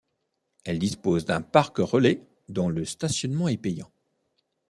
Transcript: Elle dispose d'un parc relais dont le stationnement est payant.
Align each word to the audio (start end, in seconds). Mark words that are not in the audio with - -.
Elle 0.65 0.79
dispose 0.79 1.25
d'un 1.25 1.43
parc 1.43 1.77
relais 1.77 2.23
dont 2.49 2.69
le 2.69 2.85
stationnement 2.85 3.49
est 3.49 3.57
payant. 3.57 3.91